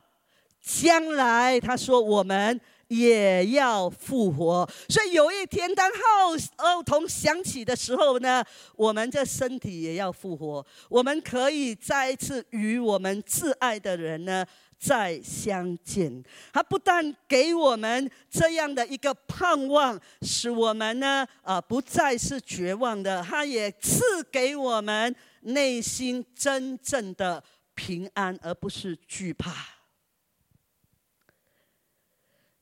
[0.61, 2.59] 将来他说我们。
[2.87, 10.63] 也要复活，所以有一天当号筒响起的时候呢，我们这身体也要复活。
[10.87, 14.45] 我们可以再一次与我们挚爱的人呢
[14.85, 16.23] 再相见。
[16.53, 29.51] 他不但给我们这样的一个盼望，使我们呢啊不再是绝望的，他也赐给我们内心真正的平安，而不是惧怕。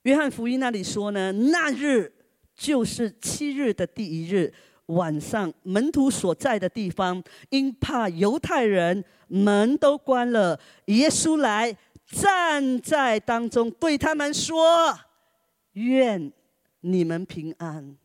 [0.03, 2.13] 约翰福音那里说呢，那日
[2.55, 4.53] 就是七日的第一日
[4.87, 10.59] 晚上，门徒所在的地方，因怕犹太人，门都关了。
[10.87, 11.75] 耶稣来
[12.13, 14.97] 站在当中，对他们说
[15.73, 16.31] ：“愿
[16.81, 17.97] 你们平安，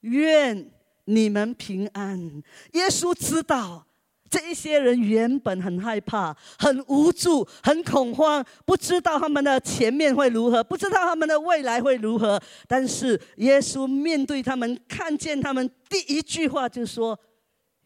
[0.00, 0.70] 愿
[1.04, 2.42] 你们平安。”
[2.72, 3.84] 耶稣知道。
[4.30, 12.38] 这一些人原本很害怕、很无助、很恐慌，不知道他们的前面会如何，不知道他们的未来会如何。
[12.66, 17.18] 但是耶稣面对他们，看见他们，第一句话就说：“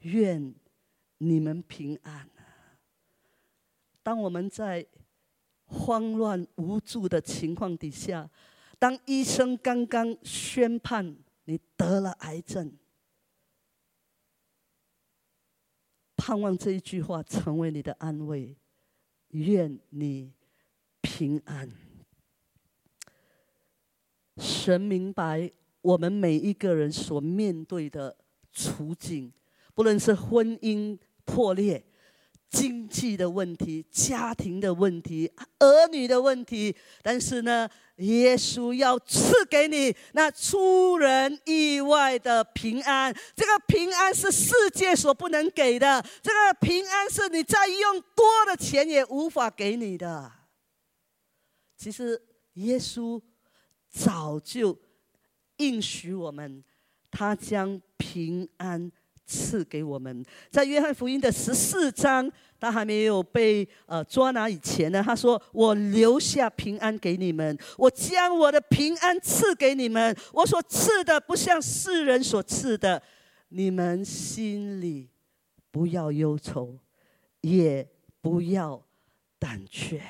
[0.02, 0.52] 愿
[1.18, 2.28] 你们平安。”
[4.02, 4.84] 当我们在
[5.72, 8.28] 慌乱无助的情况底下，
[8.78, 12.76] 当医生刚刚宣判你得了癌症。
[16.14, 18.54] 盼望这一句话成为你的安慰，
[19.28, 20.32] 愿你
[21.00, 21.68] 平安。
[24.36, 25.50] 神明白
[25.80, 28.16] 我们每一个人所面对的
[28.52, 29.32] 处境，
[29.74, 31.84] 不论是婚姻破裂。
[32.52, 43.12] 经济的问题、家庭的问题、儿女的问题，但是呢，耶稣要赐给你那出人意外的平安。
[43.34, 50.30] 这个平安是世界所不能给的，这个平安是你再用多的钱也无法给你的。
[51.78, 52.20] 其实
[52.54, 53.20] 耶稣
[53.88, 54.78] 早就
[55.56, 56.62] 应许我们，
[57.10, 58.92] 他将平安。
[59.24, 70.14] 赐给我们，在约翰福音的十四章，他还没有被呃捉拿以前呢，他说：“我留下平安给你们，我将我的平安赐给你们。
[70.32, 73.02] 我所赐的不像世人所赐的，
[73.48, 75.08] 你们心里
[75.70, 76.78] 不要忧愁，
[77.40, 77.88] 也
[78.20, 78.82] 不要
[79.38, 80.02] 胆怯。”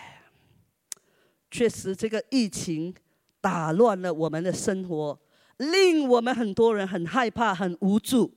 [1.51, 2.95] 确实，这个疫情
[3.41, 5.19] 打乱了我们的生活，
[5.59, 8.33] 令我们很多人很害怕、很无助。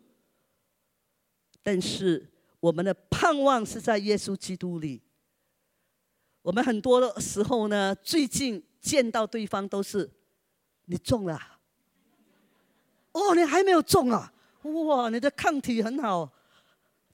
[1.66, 2.24] 但是
[2.59, 5.01] 我们的盼望是在耶稣基督里。
[6.43, 10.07] 我们很多的时候呢，最近见到对方都是
[10.86, 11.39] 你中了，
[13.13, 14.32] 哦，你还没有中啊？
[14.61, 16.32] 哇，你的抗体很好，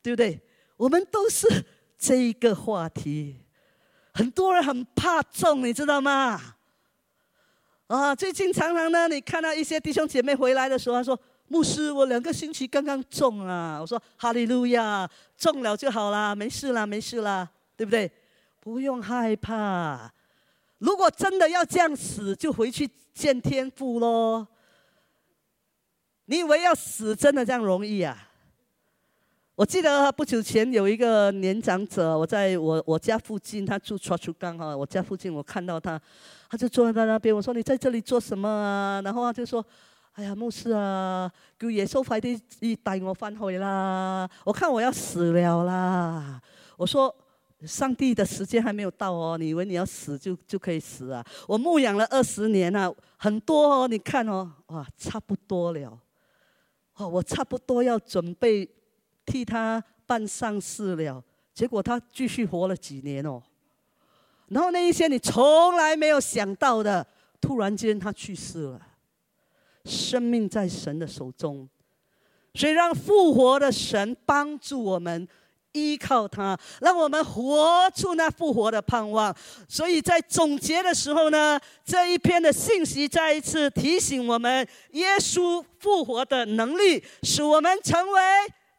[0.02, 0.38] 对不对？
[0.76, 1.48] 我们都是
[1.98, 3.38] 这一个话题。
[4.14, 6.58] 很多人很怕中，你知道吗？
[7.88, 11.18] 啊，最近常常呢，你看到一些弟兄姐妹回来的时候，他说。
[11.52, 13.78] 牧师，我两个星期刚刚中啊！
[13.82, 15.06] 我说哈利路亚，
[15.38, 17.46] 中了就好啦，没事啦，没事啦，
[17.76, 18.10] 对不对？
[18.62, 20.10] 不用害怕。
[20.78, 24.48] 如果真的要这样死，就回去见天父喽。
[26.28, 28.30] 你以为要死真的这样容易啊？
[29.56, 36.02] 我记得不久前有一个年长者，我在我我家附近，他住川楚岗哈，我家附近我看到他，
[36.50, 37.36] 他就坐在那边。
[37.36, 39.02] 我说你在这里做什么啊？
[39.04, 39.66] 然后他就说。
[40.14, 44.30] 哎呀，牧师啊，叫耶稣快啲带我翻去啦！
[44.44, 46.42] 我看我要死了啦！
[46.76, 47.16] 我说，
[47.66, 51.26] 上帝的时间还没有到哦，你以为你要死就就可以死啊？
[51.48, 55.98] 我牧养了二十年了，很多哦，你看哦，哇，差不多了，
[56.96, 58.70] 哦，我差不多要准备
[59.26, 63.42] 替他办丧事了，结果他继续活了几年哦。
[64.50, 67.08] 然后那一些你从来没有想到的，
[67.40, 68.88] 突然间他去世了。
[69.86, 71.68] 生命在神的手中，
[72.54, 75.28] 所以让复活的神帮助我们，
[75.72, 79.34] 依靠他，让我们活出那复活的盼望。
[79.70, 88.22] 所以在总结的时候呢，这一篇的信息再一次提醒我们：耶稣复活的能力，使我们成为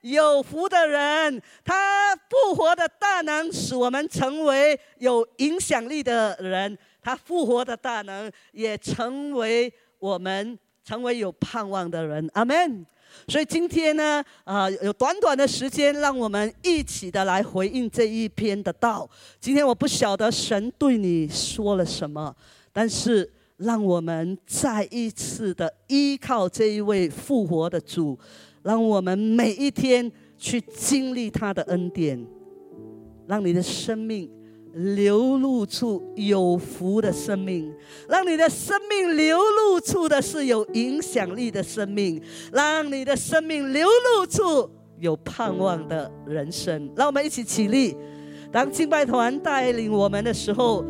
[0.02, 10.58] 有福的人；他复活的大能，使我们成为有影响力的人；他复活的大能，也成为我们。
[10.84, 12.28] 成为有盼望的人。
[12.34, 12.86] 阿门。
[13.28, 19.08] 所以今天呢，啊，有短短的时间，让我们一起的来回应这一篇的道。
[19.38, 22.34] 今天我不晓得神对你说了什么，
[22.72, 28.18] 但是让我们再一次的依靠这一位复活的主，
[28.62, 32.26] 让我们每一天去经历他的恩典，
[33.26, 34.30] 让你的生命。
[34.74, 37.70] 流露出有福的生命，
[38.08, 42.20] 让你的生命流露出的是有影响力的生命，
[42.52, 46.90] 让你的生命流露出有盼望的人生。
[46.96, 47.94] 让我们一起起立，
[48.50, 50.84] 当敬拜团带领我们的时候，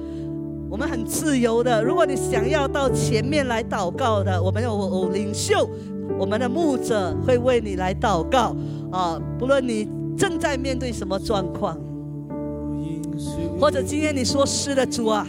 [0.71, 1.83] 我们很自由的。
[1.83, 5.69] 如果你想要到前面来祷告的，我们有领袖，
[6.19, 8.55] 我们的牧者会为你来祷告
[8.93, 9.21] 啊。
[9.39, 11.77] 不论你正在面对什么状况。
[13.61, 15.27] 或者今天你说是的主啊，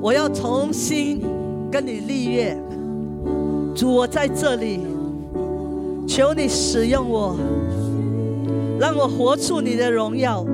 [0.00, 1.22] 我要重新
[1.70, 2.56] 跟你立约。
[3.74, 4.80] 主，我在这里，
[6.06, 7.36] 求你使用我，
[8.80, 10.44] 让我活出你的荣耀，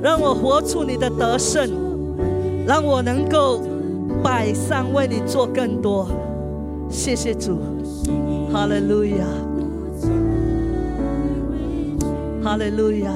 [0.00, 1.68] 让我活出你的得胜，
[2.66, 3.62] 让我能够
[4.22, 6.06] 摆上为你做更多。
[6.88, 7.58] 谢谢主，
[8.52, 9.26] 哈利路亚，
[12.44, 13.10] 哈利路亚。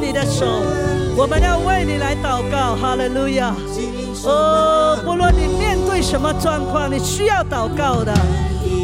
[0.00, 0.46] 你的手，
[1.16, 2.74] 我们要为你来祷告。
[2.74, 3.54] 哈利路亚！
[4.24, 8.12] 哦，不论你面对什么状况，你需要祷告的。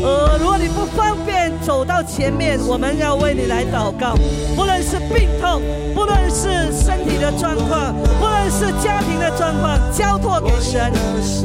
[0.02, 4.14] 呃，如果你不方便走到前面，我们要为你来祷告。
[4.54, 5.60] 不论是病痛，
[5.94, 10.92] 不论是身体的状况，不论是家庭的状况，交托给神，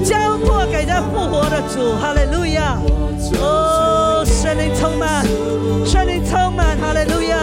[0.04, 1.96] 交托给这复活的主。
[2.00, 2.78] 哈利路亚！
[3.40, 5.26] 哦，圣灵充满，
[5.86, 7.38] 圣灵充满，哈利路亚！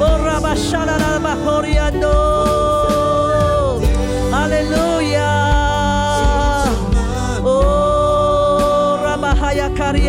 [0.00, 3.80] 哦，拉巴沙拉拉巴霍利亚诺，
[4.30, 5.20] 哈利路亚！
[9.74, 10.06] 哈利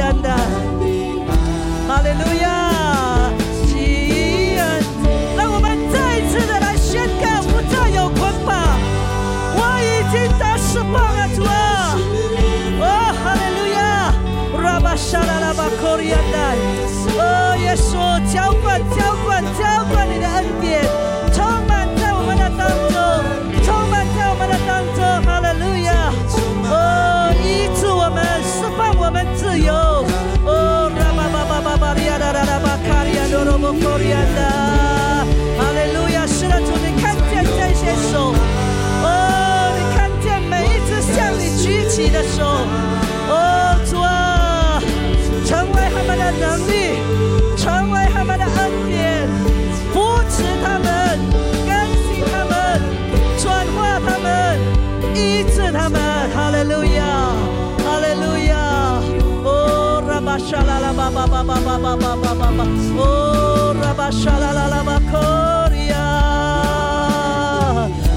[60.33, 62.65] 巴沙啦啦巴巴巴巴巴巴巴巴巴，
[62.97, 65.95] 哦，拉巴沙啦啦啦巴科里亚，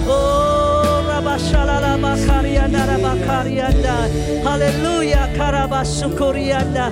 [0.09, 4.09] 哦，拉巴沙啦啦巴卡里亚那拉巴卡里亚那，
[4.43, 6.89] 哈利路亚卡拉巴苏库里亚那，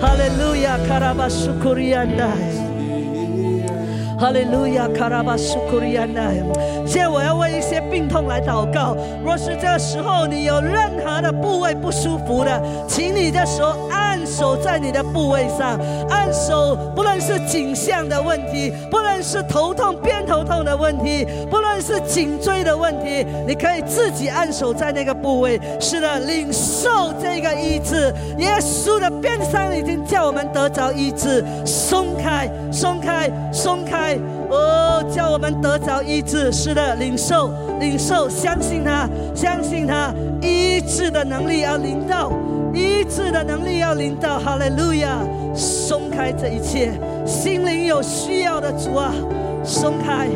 [0.00, 2.26] 哈利路亚卡拉巴苏库里亚那。
[4.18, 6.42] 哈利路亚，卡拉巴苏库利亚奈。
[6.86, 8.96] 现在我要为一些病痛来祷告。
[9.22, 15.78] 若是这时候你有任何的部位不舒服的，请你的手按手在你的部位上，
[16.10, 25.60] 按手，不论是颈项的问题，不论是头痛、偏头痛的问题，不论是颈椎的问题，你可以自己按手在那个部位。
[25.80, 28.12] 是的，领受这个医治。
[28.38, 31.44] 耶稣的鞭伤已经叫我们得着医治。
[31.64, 34.18] 松开，松开，松开。
[34.48, 37.50] 哦，叫我们得着医治，是的，领受，
[37.80, 42.30] 领受，相信他，相信他，医治的能力要领到，
[42.76, 45.18] 医治的能力要临到，哈利路亚！
[45.54, 46.92] 松开这一切，
[47.24, 49.10] 心灵有需要的主啊，
[49.64, 50.28] 松开，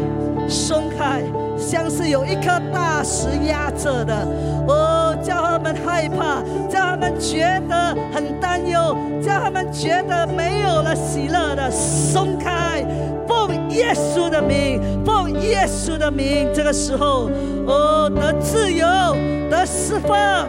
[0.48, 1.22] 松开，
[1.58, 4.14] 像是有一颗大石压着的，
[4.66, 5.50] 哦，叫。
[5.50, 12.82] 他们害怕，叫他们觉得很担忧，叫他们觉得没有了喜乐的松开，
[13.28, 17.28] 奉耶稣的名，奉耶稣的名，这个时候，
[17.66, 18.86] 哦，得自由，
[19.50, 20.48] 得释放，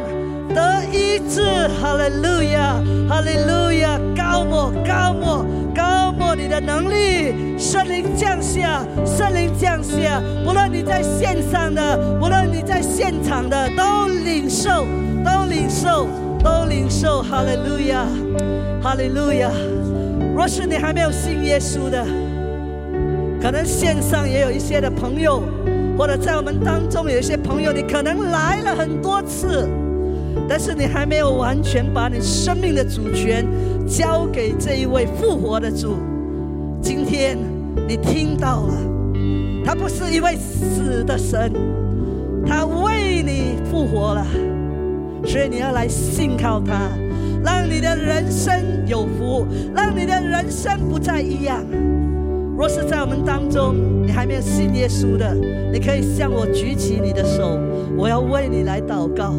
[0.54, 2.76] 得医治，哈利路亚，
[3.10, 5.46] 哈利路亚，高莫高莫。
[5.74, 10.22] 高莫你的能力，圣灵降下，圣灵降下。
[10.46, 14.86] 无论你在线上的，无论你在现场的，都领受，
[15.24, 16.08] 都领受，
[16.44, 17.22] 都领受。
[17.22, 18.06] 哈利路亚，
[18.84, 19.50] 哈利路亚。
[20.36, 22.06] 若是你还没有信耶稣的，
[23.42, 25.42] 可能线上也有一些的朋友，
[25.98, 29.70] 或者在我们当中有一些朋友，你可能来了很多次。
[30.48, 33.46] 但是你还没有完全把你生命的主权
[33.88, 35.96] 交给这一位复活的主。
[36.82, 37.38] 今天
[37.88, 38.74] 你听到了，
[39.64, 41.52] 他不是一位死的神，
[42.46, 44.26] 他为你复活了，
[45.26, 46.90] 所以你要来信靠他，
[47.44, 48.54] 让你的人生
[48.88, 51.64] 有福，让你的人生不再一样。
[52.58, 53.76] 若是在我们当中
[54.06, 55.34] 你还没有信耶稣的，
[55.72, 57.60] 你可以向我举起你的手，
[57.98, 59.34] 我要为你来祷告。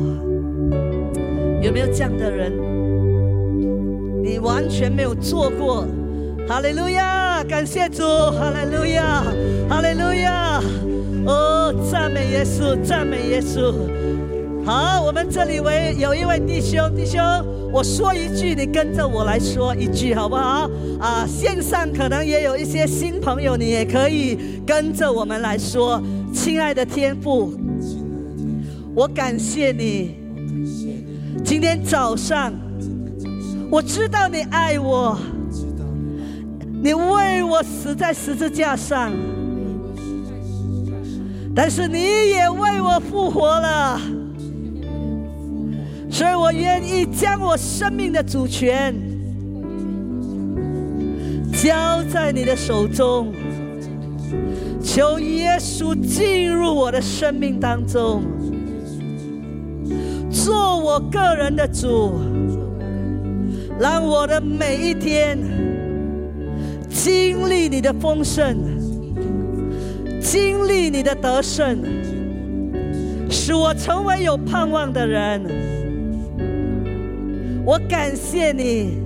[1.62, 2.52] 有没有这样的人？
[4.20, 5.86] 你完全没有做过。
[6.48, 9.22] 哈利路亚，感谢主，哈利路亚，
[9.68, 10.60] 哈利路亚。
[11.24, 13.72] 哦，赞美耶稣，赞美耶稣。
[14.64, 17.20] 好，我们这里为有一位弟兄，弟兄，
[17.72, 20.68] 我说一句，你跟着我来说一句，好不好？
[20.98, 24.36] 啊，线上可能也有一些新朋友，你也可以
[24.66, 26.02] 跟着我们来说。
[26.34, 27.54] 亲爱的天父，
[28.96, 30.21] 我感谢你。
[31.44, 32.52] 今天早上，
[33.70, 35.18] 我知道你爱我，
[36.82, 39.12] 你为我死在十字架上，
[41.54, 44.00] 但是你也为我复活了，
[46.10, 48.94] 所以我愿意将我生命的主权
[51.52, 53.32] 交在你的手中，
[54.82, 58.22] 求耶稣进入我的生命当中。
[60.44, 62.20] 做我个人的主，
[63.78, 65.38] 让我的每一天
[66.90, 68.56] 经历你的丰盛，
[70.20, 71.78] 经历你的得胜，
[73.30, 75.40] 使我成为有盼望的人。
[77.64, 78.98] 我感谢你，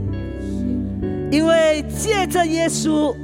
[1.30, 3.14] 因为借着耶稣，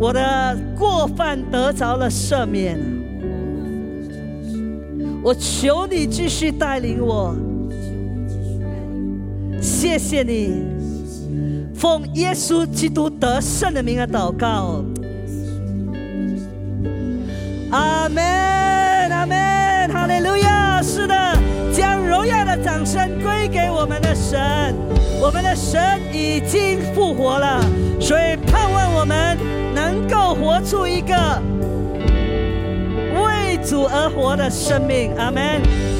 [0.00, 2.97] 我的过犯得着了赦免。
[5.22, 7.34] 我求你继续带领我，
[9.60, 10.62] 谢谢你，
[11.74, 14.84] 奉耶稣基督得胜的名而祷告，
[17.70, 18.24] 阿门，
[19.10, 20.80] 阿门，哈利路亚！
[20.80, 21.14] 是的，
[21.72, 24.74] 将荣耀的掌声归给我们的神，
[25.20, 27.60] 我们的神已经复活了，
[28.00, 29.36] 所以盼望我们
[29.74, 31.42] 能够活出一个。
[33.68, 35.97] 主而活的生命，阿门。